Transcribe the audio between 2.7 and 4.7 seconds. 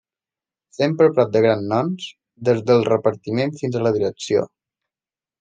del repartiment fins a la direcció.